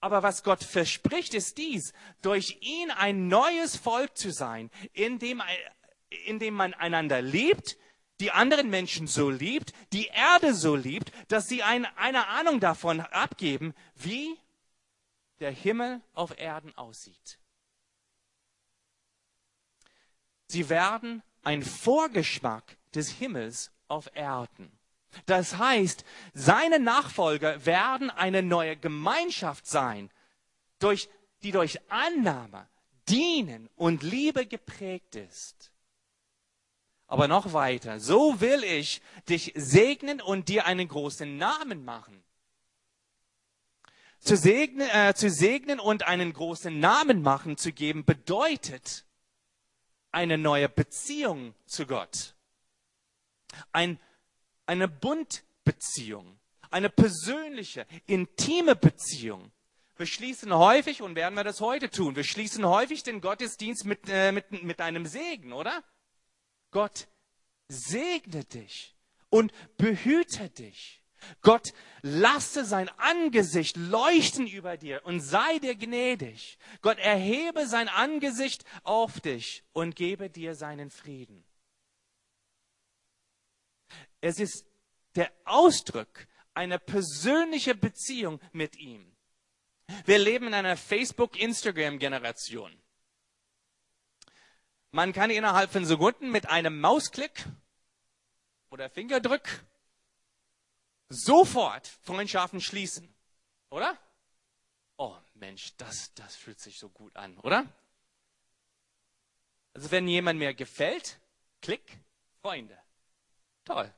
[0.00, 5.42] Aber was Gott verspricht, ist dies, durch ihn ein neues Volk zu sein, in dem,
[6.26, 7.76] in dem man einander liebt,
[8.18, 13.00] die anderen Menschen so liebt, die Erde so liebt, dass sie ein, eine Ahnung davon
[13.00, 14.36] abgeben, wie
[15.40, 17.38] der Himmel auf Erden aussieht.
[20.46, 24.79] Sie werden ein Vorgeschmack des Himmels auf Erden.
[25.26, 30.10] Das heißt, seine Nachfolger werden eine neue Gemeinschaft sein,
[30.78, 31.08] durch,
[31.42, 32.68] die durch Annahme,
[33.08, 35.72] Dienen und Liebe geprägt ist.
[37.06, 42.22] Aber noch weiter, so will ich dich segnen und dir einen großen Namen machen.
[44.20, 49.06] Zu segnen, äh, zu segnen und einen großen Namen machen zu geben bedeutet
[50.12, 52.34] eine neue Beziehung zu Gott.
[53.72, 53.98] Ein
[54.70, 56.38] eine Bundbeziehung,
[56.70, 59.50] eine persönliche, intime Beziehung.
[59.96, 64.08] Wir schließen häufig, und werden wir das heute tun, wir schließen häufig den Gottesdienst mit,
[64.08, 65.82] äh, mit, mit einem Segen, oder?
[66.70, 67.08] Gott
[67.66, 68.94] segne dich
[69.28, 71.02] und behüte dich.
[71.42, 76.58] Gott lasse sein Angesicht leuchten über dir und sei dir gnädig.
[76.80, 81.44] Gott erhebe sein Angesicht auf dich und gebe dir seinen Frieden.
[84.20, 84.66] Es ist
[85.14, 89.16] der Ausdruck einer persönlichen Beziehung mit ihm.
[90.04, 92.80] Wir leben in einer Facebook-Instagram-Generation.
[94.92, 97.46] Man kann innerhalb von Sekunden mit einem Mausklick
[98.70, 99.64] oder Fingerdrück
[101.08, 103.14] sofort Freundschaften schließen.
[103.70, 103.98] Oder?
[104.96, 107.72] Oh Mensch, das, das fühlt sich so gut an, oder?
[109.74, 111.20] Also wenn jemand mir gefällt,
[111.62, 112.00] klick,
[112.42, 112.76] Freunde.
[113.64, 113.92] Toll.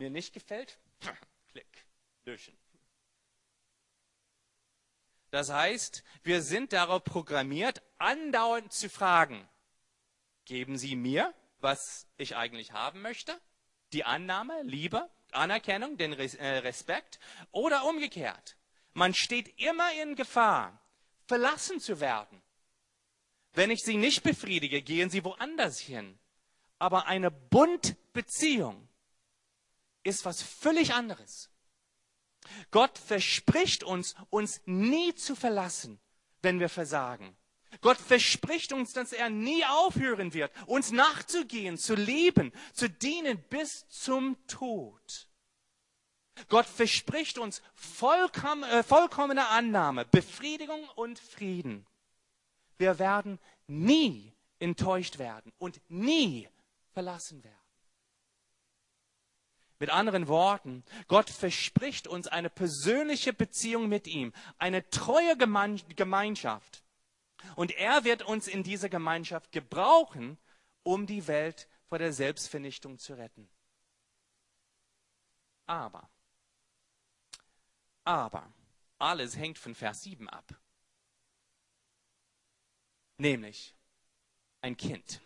[0.00, 0.78] Mir nicht gefällt?
[1.50, 1.86] Klick,
[2.24, 2.56] löschen.
[5.30, 9.46] Das heißt, wir sind darauf programmiert, andauernd zu fragen,
[10.46, 13.38] geben Sie mir, was ich eigentlich haben möchte?
[13.92, 18.56] Die Annahme, Liebe, Anerkennung, den äh, Respekt oder umgekehrt.
[18.94, 20.80] Man steht immer in Gefahr,
[21.26, 22.40] verlassen zu werden.
[23.52, 26.18] Wenn ich Sie nicht befriedige, gehen Sie woanders hin.
[26.78, 28.88] Aber eine Bundbeziehung
[30.10, 31.50] ist was völlig anderes.
[32.70, 36.00] Gott verspricht uns, uns nie zu verlassen,
[36.42, 37.36] wenn wir versagen.
[37.80, 43.86] Gott verspricht uns, dass er nie aufhören wird, uns nachzugehen, zu lieben, zu dienen bis
[43.88, 45.28] zum Tod.
[46.48, 51.86] Gott verspricht uns vollkommen, äh, vollkommene Annahme, Befriedigung und Frieden.
[52.78, 56.48] Wir werden nie enttäuscht werden und nie
[56.92, 57.59] verlassen werden.
[59.80, 66.84] Mit anderen Worten, Gott verspricht uns eine persönliche Beziehung mit ihm, eine treue Gemeinschaft.
[67.56, 70.36] Und er wird uns in dieser Gemeinschaft gebrauchen,
[70.82, 73.48] um die Welt vor der Selbstvernichtung zu retten.
[75.64, 76.10] Aber,
[78.04, 78.52] aber,
[78.98, 80.44] alles hängt von Vers 7 ab.
[83.16, 83.74] Nämlich
[84.60, 85.22] ein Kind.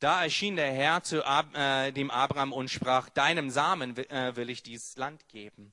[0.00, 4.50] Da erschien der Herr zu Ab, äh, dem Abraham und sprach, deinem Samen äh, will
[4.50, 5.72] ich dieses Land geben.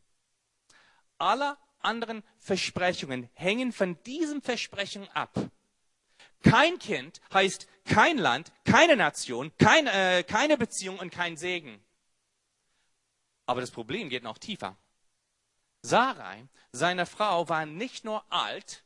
[1.17, 5.33] Alle anderen Versprechungen hängen von diesem Versprechen ab.
[6.43, 11.83] Kein Kind heißt kein Land, keine Nation, kein, äh, keine Beziehung und kein Segen.
[13.45, 14.77] Aber das Problem geht noch tiefer.
[15.83, 18.83] Sarai, seine Frau, war nicht nur alt,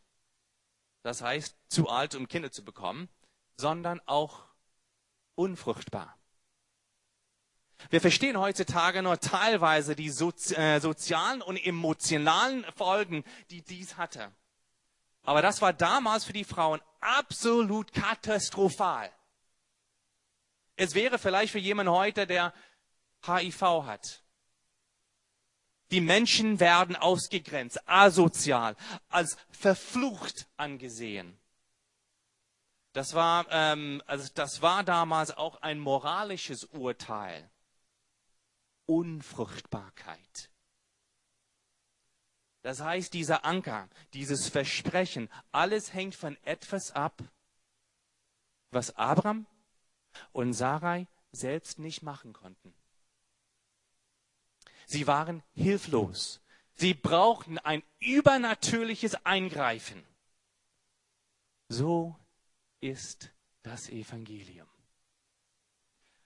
[1.03, 3.09] das heißt zu alt, um Kinder zu bekommen,
[3.57, 4.43] sondern auch
[5.35, 6.17] unfruchtbar.
[7.89, 14.31] Wir verstehen heutzutage nur teilweise die Sozi äh, sozialen und emotionalen Folgen, die dies hatte.
[15.23, 19.11] Aber das war damals für die Frauen absolut katastrophal.
[20.75, 22.53] Es wäre vielleicht für jemanden heute, der
[23.25, 24.23] HIV hat.
[25.91, 28.75] Die Menschen werden ausgegrenzt, asozial,
[29.09, 31.39] als verflucht angesehen.
[32.95, 37.51] Das war, ähm, also das war damals auch ein moralisches Urteil.
[38.85, 40.49] Unfruchtbarkeit.
[42.61, 47.21] Das heißt, dieser Anker, dieses Versprechen, alles hängt von etwas ab,
[48.71, 49.45] was Abraham
[50.31, 52.73] und Sarai selbst nicht machen konnten.
[54.85, 56.39] Sie waren hilflos.
[56.75, 60.01] Sie brauchten ein übernatürliches Eingreifen.
[61.67, 62.15] So
[62.85, 63.31] ist
[63.63, 64.67] das Evangelium.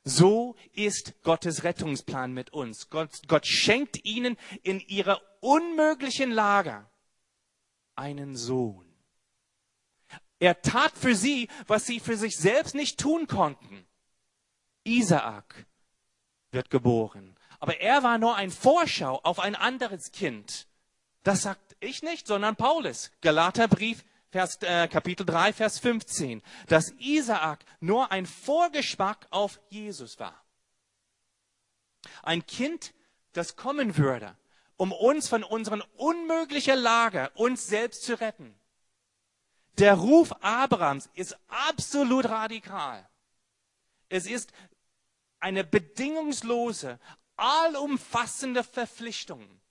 [0.03, 2.89] So ist Gottes Rettungsplan mit uns.
[2.89, 6.85] Gott, Gott schenkt ihnen in ihrer unmöglichen Lage
[7.95, 8.85] einen Sohn.
[10.39, 13.85] Er tat für sie, was sie für sich selbst nicht tun konnten.
[14.83, 15.65] Isaak
[16.51, 17.37] wird geboren.
[17.59, 20.67] Aber er war nur ein Vorschau auf ein anderes Kind.
[21.23, 23.11] Das sagt ich nicht, sondern Paulus.
[23.21, 26.41] Galaterbrief, Vers, äh, Kapitel 3, Vers 15.
[26.67, 30.43] Dass Isaak nur ein Vorgeschmack auf Jesus war.
[32.23, 32.93] Ein Kind,
[33.33, 34.37] das kommen würde,
[34.77, 38.55] um uns von unseren unmöglichen Lage, uns selbst zu retten.
[39.77, 43.07] Der Ruf Abrahams ist absolut radikal.
[44.09, 44.51] Es ist
[45.39, 46.99] eine bedingungslose,
[47.35, 49.61] allumfassende Verpflichtung.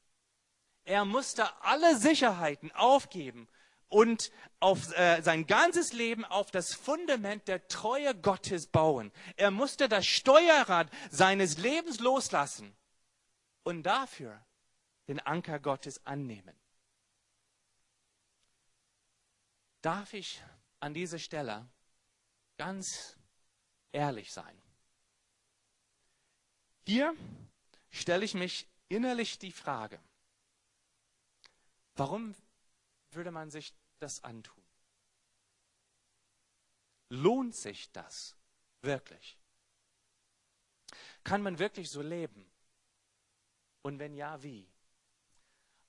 [0.85, 3.49] Er musste alle Sicherheiten aufgeben
[3.89, 9.13] und auf äh, sein ganzes Leben auf das Fundament der Treue Gottes bauen.
[9.37, 12.77] Er musste das Steuerrad seines Lebens loslassen
[13.63, 14.45] und dafür
[15.07, 16.55] den Anker Gottes annehmen.
[19.81, 20.43] Darf ich
[20.81, 21.67] an dieser Stelle
[22.57, 23.17] ganz
[23.93, 24.61] ehrlich sein?
[26.85, 27.15] Hier
[27.91, 30.01] stelle ich mich innerlich die Frage,
[31.95, 32.35] warum
[33.11, 34.63] würde man sich das antun?
[37.11, 38.37] Lohnt sich das
[38.83, 39.39] wirklich?
[41.25, 42.51] Kann man wirklich so leben?
[43.83, 44.69] Und wenn ja, wie?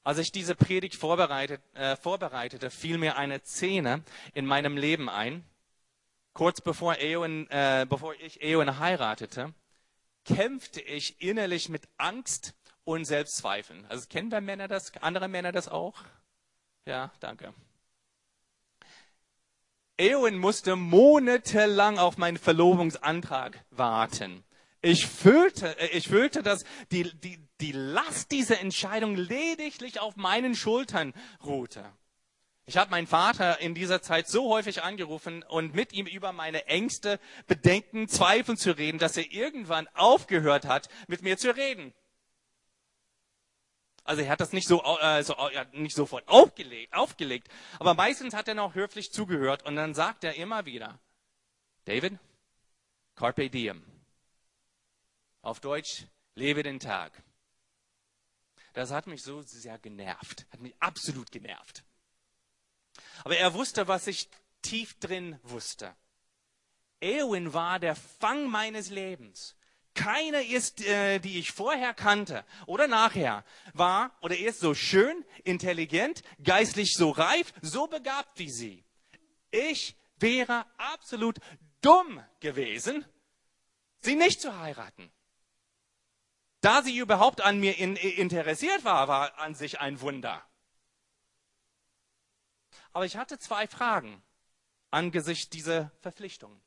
[0.04, 5.44] Als ich diese Predigt vorbereitet, äh, vorbereitete, fiel mir eine Szene in meinem Leben ein.
[6.34, 9.54] Kurz bevor, Eowyn, äh, bevor ich Eowyn heiratete,
[10.24, 12.54] kämpfte ich innerlich mit Angst
[12.86, 13.86] und Selbstzweifeln.
[13.88, 16.04] Also kennen wir Männer das, andere Männer das auch?
[16.86, 17.54] Ja, danke.
[20.00, 24.46] Eowyn musste monatelang auf meinen Verlobungsantrag warten.
[24.82, 30.56] Ich fühlte, äh, ich fühlte, dass die, die, die Last dieser Entscheidung lediglich auf meinen
[30.56, 31.84] Schultern ruhte.
[32.66, 36.68] Ich habe meinen Vater in dieser Zeit so häufig angerufen und mit ihm über meine
[36.68, 41.94] Ängste, Bedenken, Zweifel zu reden, dass er irgendwann aufgehört hat, mit mir zu reden.
[44.10, 48.34] Also er hat das nicht so, äh, so äh, nicht sofort aufgelegt, aufgelegt, aber meistens
[48.34, 50.98] hat er noch höflich zugehört und dann sagt er immer wieder,
[51.86, 52.18] David,
[53.14, 53.86] carpe diem.
[55.44, 57.22] Auf Deutsch, lebe den Tag.
[58.74, 61.84] Das hat mich so sehr genervt, hat mich absolut genervt.
[63.24, 64.28] Aber er wusste, was ich
[64.64, 65.96] tief drin wusste.
[67.00, 69.56] Eowyn war der Fang meines Lebens.
[70.00, 76.24] Keine ist, äh, die ich vorher kannte oder nachher, war oder ist so schön, intelligent,
[76.42, 78.86] geistlich so reif, so begabt wie sie.
[79.52, 81.40] Ich wäre absolut
[81.82, 83.04] dumm gewesen,
[83.98, 85.12] sie nicht zu heiraten.
[86.62, 90.42] Da sie überhaupt an mir in, interessiert war, war an sich ein Wunder.
[92.94, 94.24] Aber ich hatte zwei Fragen
[94.92, 96.62] angesichts dieser Verpflichtung.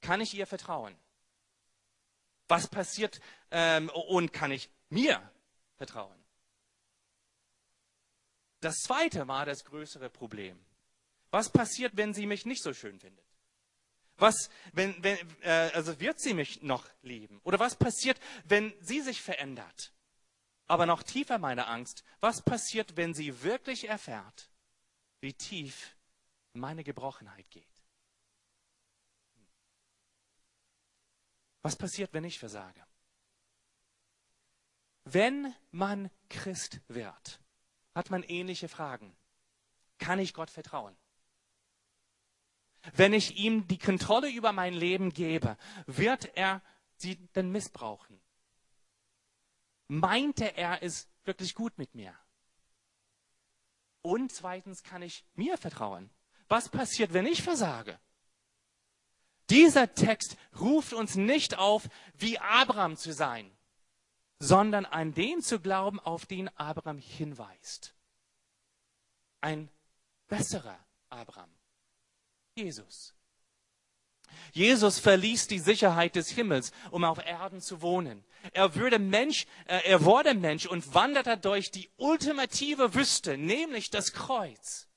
[0.00, 0.96] Kann ich ihr vertrauen?
[2.48, 5.20] Was passiert ähm, und kann ich mir
[5.76, 6.18] vertrauen?
[8.60, 10.58] Das zweite war das größere Problem.
[11.30, 13.24] Was passiert, wenn sie mich nicht so schön findet?
[14.16, 17.40] Was, wenn, wenn, äh, also wird sie mich noch lieben?
[17.44, 19.92] Oder was passiert, wenn sie sich verändert?
[20.66, 24.50] Aber noch tiefer meine Angst, was passiert, wenn sie wirklich erfährt,
[25.20, 25.96] wie tief
[26.52, 27.77] meine Gebrochenheit geht.
[31.62, 32.84] Was passiert, wenn ich versage?
[35.04, 37.40] Wenn man Christ wird,
[37.94, 39.16] hat man ähnliche Fragen.
[39.98, 40.96] Kann ich Gott vertrauen?
[42.94, 45.56] Wenn ich ihm die Kontrolle über mein Leben gebe,
[45.86, 46.62] wird er
[46.96, 48.20] sie denn missbrauchen?
[49.88, 52.14] Meinte er es wirklich gut mit mir?
[54.02, 56.10] Und zweitens kann ich mir vertrauen.
[56.48, 57.98] Was passiert, wenn ich versage?
[59.50, 63.50] Dieser Text ruft uns nicht auf, wie Abraham zu sein,
[64.38, 67.94] sondern an den zu glauben, auf den Abraham hinweist.
[69.40, 69.70] Ein
[70.28, 70.78] besserer
[71.08, 71.50] Abraham.
[72.54, 73.14] Jesus.
[74.52, 78.24] Jesus verließ die Sicherheit des Himmels, um auf Erden zu wohnen.
[78.52, 84.12] Er wurde Mensch, äh, er wurde Mensch und wanderte durch die ultimative Wüste, nämlich das
[84.12, 84.87] Kreuz.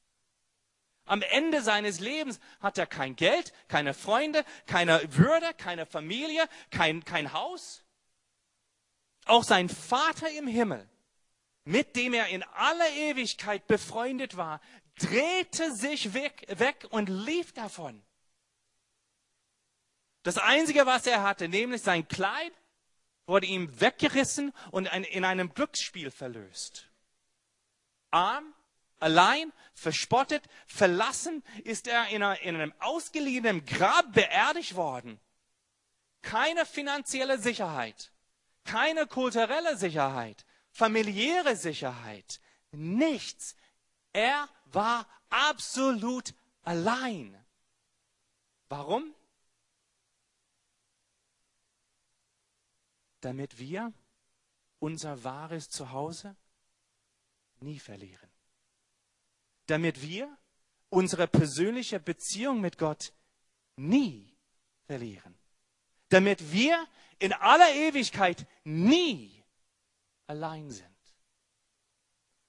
[1.06, 7.04] Am Ende seines Lebens hat er kein Geld, keine Freunde, keine Würde, keine Familie, kein,
[7.04, 7.84] kein Haus.
[9.26, 10.88] Auch sein Vater im Himmel,
[11.64, 14.62] mit dem er in aller Ewigkeit befreundet war,
[14.96, 18.02] drehte sich weg, weg und lief davon.
[20.24, 22.54] Das Einzige, was er hatte, nämlich sein Kleid,
[23.26, 26.90] wurde ihm weggerissen und in einem Glücksspiel verlöst.
[28.12, 28.54] Arm,
[29.02, 35.20] allein, verspottet, verlassen ist er in einem ausgeliehenen Grab beerdigt worden.
[36.22, 38.12] Keine finanzielle Sicherheit,
[38.64, 42.40] keine kulturelle Sicherheit, familiäre Sicherheit,
[42.72, 43.56] nichts.
[44.14, 46.34] Er war absolut
[46.64, 47.38] allein.
[48.70, 49.14] Warum?
[53.22, 53.94] damit wir
[54.80, 56.36] unser wahres Zuhause
[57.60, 58.31] nie verlieren.
[59.72, 60.38] Damit wir
[60.90, 63.14] unsere persönliche Beziehung mit Gott
[63.78, 64.36] nie
[64.84, 65.40] verlieren.
[66.10, 66.86] Damit wir
[67.20, 69.46] in aller Ewigkeit nie
[70.28, 70.90] allein sind.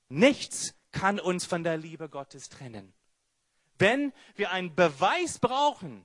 [0.08, 2.92] Nichts kann uns von der Liebe Gottes trennen.
[3.78, 6.04] Wenn wir einen Beweis brauchen,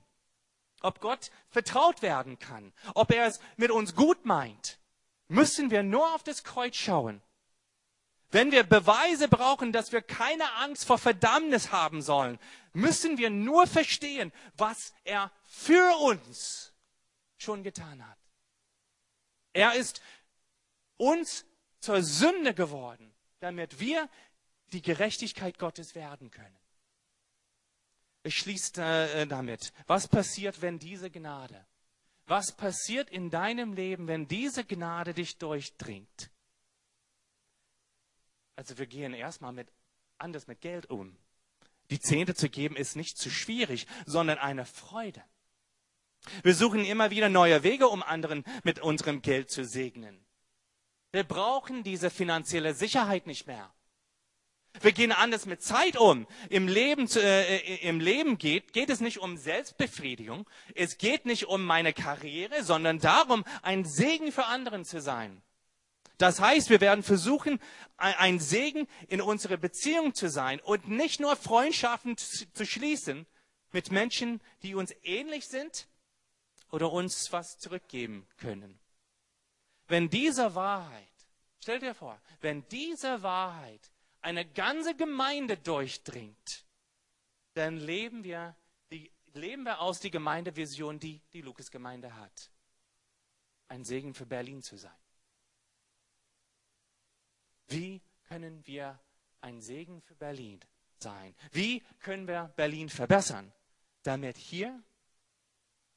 [0.82, 4.78] ob Gott vertraut werden kann, ob er es mit uns gut meint,
[5.26, 7.20] müssen wir nur auf das Kreuz schauen.
[8.30, 12.38] Wenn wir Beweise brauchen, dass wir keine Angst vor Verdammnis haben sollen,
[12.72, 16.72] müssen wir nur verstehen, was er für uns
[17.38, 18.18] schon getan hat.
[19.52, 20.02] Er ist
[20.96, 21.46] uns
[21.80, 24.08] zur Sünde geworden, damit wir
[24.72, 26.58] die Gerechtigkeit Gottes werden können
[28.26, 29.72] schließt äh, damit.
[29.86, 31.64] Was passiert, wenn diese Gnade,
[32.26, 36.30] was passiert in deinem Leben, wenn diese Gnade dich durchdringt?
[38.58, 39.68] Also wir gehen erstmal mit,
[40.18, 41.16] anders mit Geld um.
[41.90, 45.22] Die Zehnte zu geben ist nicht zu schwierig, sondern eine Freude.
[46.42, 50.26] Wir suchen immer wieder neue Wege, um anderen mit unserem Geld zu segnen.
[51.12, 53.72] Wir brauchen diese finanzielle Sicherheit nicht mehr.
[54.80, 56.26] Wir gehen anders mit Zeit um.
[56.50, 60.50] Im Leben, äh, äh, im Leben geht, geht es nicht um Selbstbefriedigung.
[60.74, 65.42] Es geht nicht um meine Karriere, sondern darum, ein Segen für anderen zu sein.
[66.18, 67.60] Das heißt, wir werden versuchen,
[67.96, 73.26] ein Segen in unsere Beziehung zu sein und nicht nur Freundschaften zu schließen
[73.70, 75.86] mit Menschen, die uns ähnlich sind
[76.70, 78.80] oder uns was zurückgeben können.
[79.86, 81.08] Wenn diese Wahrheit,
[81.60, 83.90] stell dir vor, wenn diese Wahrheit
[84.20, 86.64] eine ganze Gemeinde durchdringt,
[87.54, 88.56] dann leben wir,
[88.90, 92.50] die, leben wir aus die Gemeindevision, die die Lukas-Gemeinde hat.
[93.68, 94.92] Ein Segen für Berlin zu sein.
[97.68, 98.98] Wie können wir
[99.40, 100.60] ein Segen für Berlin
[100.98, 101.34] sein?
[101.52, 103.52] Wie können wir Berlin verbessern,
[104.02, 104.82] damit hier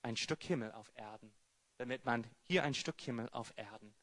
[0.01, 1.31] ein Stück Himmel auf Erden,
[1.77, 3.93] damit man hier ein Stück Himmel auf Erden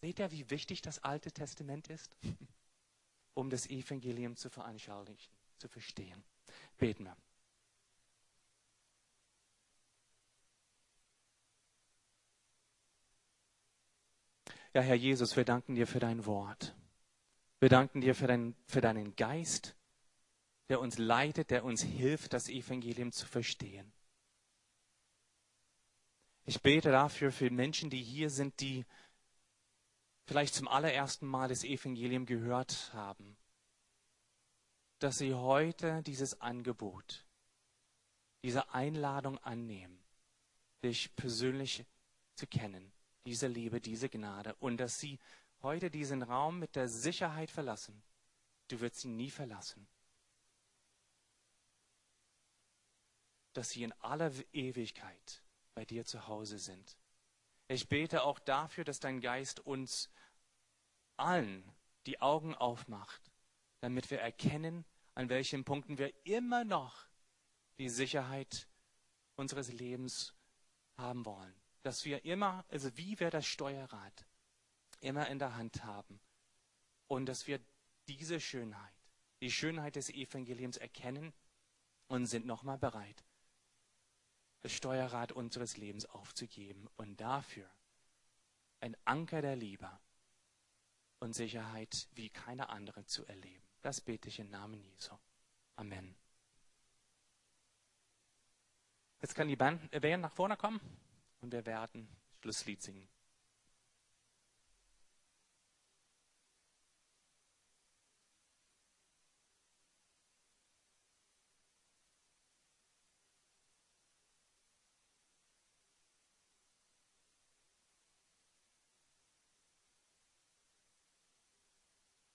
[0.00, 2.16] Seht ihr, wie wichtig das Alte Testament ist,
[3.34, 6.24] um das Evangelium zu veranschaulichen, zu verstehen?
[6.76, 7.16] Beten wir.
[14.78, 16.72] Ja, Herr Jesus, wir danken dir für dein Wort.
[17.58, 19.74] Wir danken dir für, dein, für deinen Geist,
[20.68, 23.92] der uns leitet, der uns hilft, das Evangelium zu verstehen.
[26.44, 28.86] Ich bete dafür für Menschen, die hier sind, die
[30.26, 33.36] vielleicht zum allerersten Mal das Evangelium gehört haben,
[35.00, 37.26] dass sie heute dieses Angebot,
[38.44, 39.98] diese Einladung annehmen,
[40.84, 41.84] dich persönlich
[42.36, 42.92] zu kennen,
[43.28, 45.18] diese Liebe, diese Gnade und dass sie
[45.60, 48.02] heute diesen Raum mit der Sicherheit verlassen,
[48.68, 49.86] du wirst sie nie verlassen.
[53.52, 55.42] Dass sie in aller Ewigkeit
[55.74, 56.96] bei dir zu Hause sind.
[57.66, 60.08] Ich bete auch dafür, dass dein Geist uns
[61.18, 61.70] allen
[62.06, 63.30] die Augen aufmacht,
[63.80, 67.06] damit wir erkennen, an welchen Punkten wir immer noch
[67.76, 68.66] die Sicherheit
[69.36, 70.32] unseres Lebens
[70.96, 71.57] haben wollen.
[71.82, 74.26] Dass wir immer, also wie wir das Steuerrad
[75.00, 76.20] immer in der Hand haben
[77.06, 77.60] und dass wir
[78.08, 78.94] diese Schönheit,
[79.40, 81.32] die Schönheit des Evangeliums erkennen
[82.08, 83.24] und sind nochmal bereit,
[84.60, 87.68] das Steuerrad unseres Lebens aufzugeben und dafür
[88.80, 89.90] ein Anker der Liebe
[91.20, 93.64] und Sicherheit wie keine andere zu erleben.
[93.82, 95.14] Das bete ich im Namen Jesu.
[95.76, 96.16] Amen.
[99.20, 100.80] Jetzt kann die Band, äh, Band nach vorne kommen
[101.40, 102.08] und wir werden
[102.40, 103.08] Schlusslied singen.